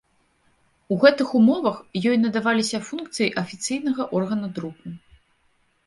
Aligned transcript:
У 0.95 0.97
гэтых 1.03 1.27
умовах 1.41 1.77
ёй 2.09 2.17
надаваліся 2.23 2.79
функцыі 2.91 3.31
афіцыйнага 3.45 4.03
органа 4.21 4.47
друку. 4.61 4.87